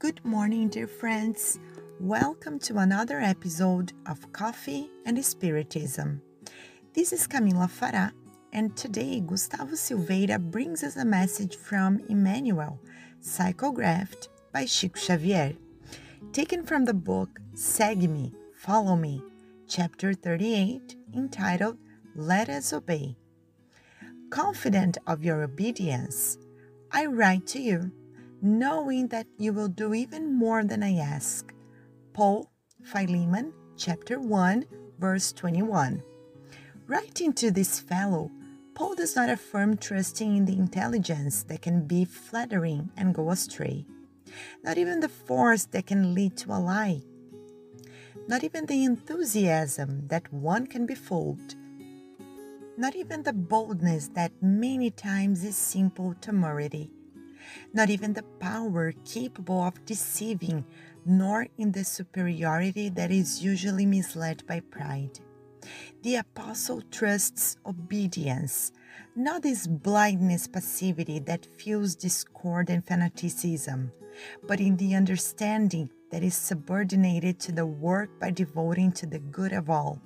[0.00, 1.60] Good morning, dear friends.
[2.00, 6.20] Welcome to another episode of Coffee and Spiritism.
[6.92, 8.12] This is Camila Fará,
[8.52, 12.80] and today Gustavo Silveira brings us a message from Emmanuel,
[13.22, 15.54] psychographed by Chico Xavier,
[16.32, 19.22] taken from the book Segue Me, Follow Me,
[19.68, 21.78] chapter 38, entitled
[22.16, 23.16] Let Us Obey.
[24.28, 26.36] Confident of your obedience,
[26.90, 27.92] I write to you,
[28.44, 31.50] knowing that you will do even more than I ask.
[32.12, 32.50] Paul,
[32.82, 34.66] Philemon, chapter 1,
[34.98, 36.02] verse 21.
[36.86, 38.30] Writing to this fellow,
[38.74, 43.86] Paul does not affirm trusting in the intelligence that can be flattering and go astray,
[44.62, 47.00] not even the force that can lead to a lie,
[48.28, 51.54] not even the enthusiasm that one can be fooled,
[52.76, 56.90] not even the boldness that many times is simple temerity,
[57.72, 60.64] not even the power capable of deceiving,
[61.04, 65.18] nor in the superiority that is usually misled by pride.
[66.02, 68.72] The apostle trusts obedience,
[69.16, 73.92] not this blindness passivity that fuels discord and fanaticism,
[74.46, 79.52] but in the understanding that is subordinated to the work by devoting to the good
[79.52, 80.00] of all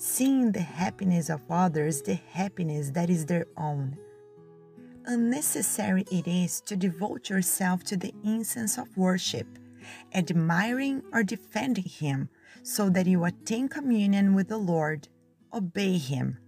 [0.00, 3.94] seeing the happiness of others the happiness that is their own.
[5.06, 9.46] Unnecessary it is to devote yourself to the incense of worship,
[10.14, 12.28] admiring or defending Him,
[12.62, 15.08] so that you attain communion with the Lord.
[15.52, 16.38] Obey Him.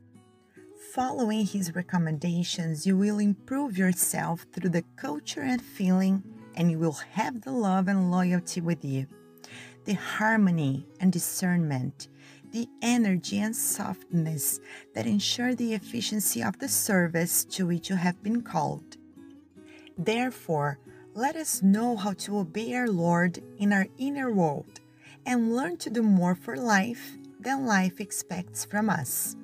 [0.92, 6.22] Following His recommendations, you will improve yourself through the culture and feeling,
[6.54, 9.06] and you will have the love and loyalty with you,
[9.86, 12.08] the harmony and discernment
[12.52, 14.60] the energy and softness
[14.94, 18.96] that ensure the efficiency of the service to which you have been called.
[19.98, 20.78] Therefore,
[21.14, 24.80] let us know how to obey our Lord in our inner world
[25.26, 29.36] and learn to do more for life than life expects from us.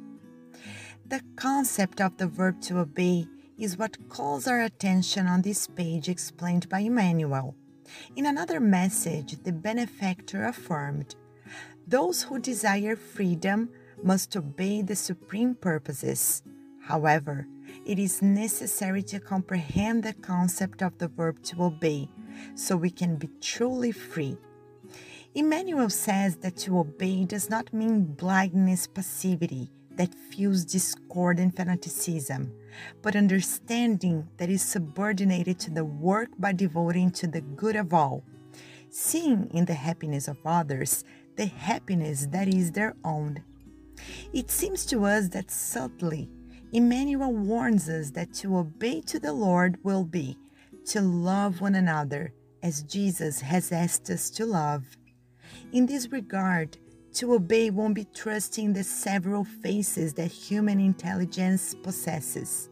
[1.06, 3.26] The concept of the verb to obey
[3.58, 7.54] is what calls our attention on this page explained by Emmanuel.
[8.16, 11.14] In another message, the benefactor affirmed
[11.86, 13.70] those who desire freedom
[14.02, 16.42] must obey the supreme purposes.
[16.82, 17.46] However,
[17.84, 22.08] it is necessary to comprehend the concept of the verb to obey
[22.54, 24.36] so we can be truly free.
[25.34, 32.52] Emmanuel says that to obey does not mean blindness, passivity that fuels discord and fanaticism,
[33.02, 38.22] but understanding that is subordinated to the work by devoting to the good of all,
[38.90, 41.04] seeing in the happiness of others
[41.38, 43.42] the happiness that is their own.
[44.32, 46.28] It seems to us that subtly,
[46.72, 50.36] Emmanuel warns us that to obey to the Lord will be
[50.86, 54.84] to love one another as Jesus has asked us to love.
[55.72, 56.76] In this regard,
[57.14, 62.68] to obey won't be trusting the several faces that human intelligence possesses,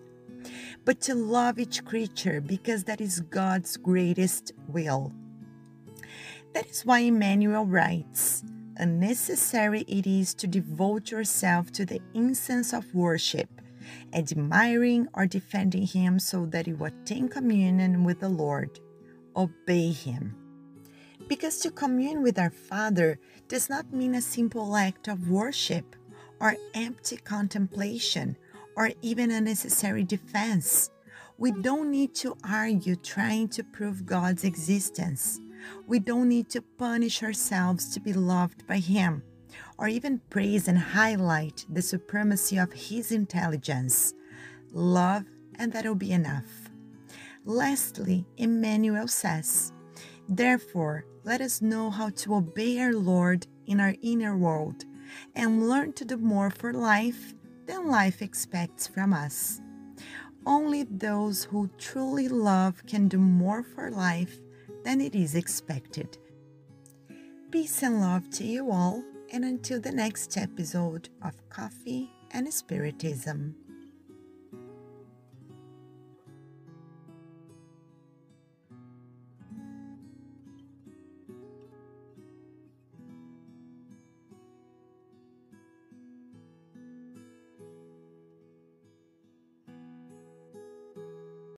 [0.84, 5.12] but to love each creature because that is God's greatest will.
[6.52, 8.42] That is why Emmanuel writes,
[8.78, 13.48] unnecessary it is to devote yourself to the incense of worship,
[14.12, 18.80] admiring or defending Him so that you attain communion with the Lord.
[19.36, 20.34] Obey Him.
[21.28, 25.96] Because to commune with our Father does not mean a simple act of worship
[26.40, 28.36] or empty contemplation
[28.76, 30.90] or even a necessary defense.
[31.38, 35.40] We don't need to argue trying to prove God's existence.
[35.86, 39.22] We don't need to punish ourselves to be loved by Him,
[39.78, 44.14] or even praise and highlight the supremacy of His intelligence.
[44.72, 45.24] Love,
[45.58, 46.70] and that'll be enough.
[47.44, 49.72] Lastly, Emmanuel says,
[50.28, 54.84] Therefore, let us know how to obey our Lord in our inner world
[55.34, 57.34] and learn to do more for life
[57.66, 59.60] than life expects from us.
[60.44, 64.38] Only those who truly love can do more for life
[64.86, 66.16] than it is expected.
[67.50, 69.02] Peace and love to you all,
[69.32, 73.56] and until the next episode of Coffee and Spiritism.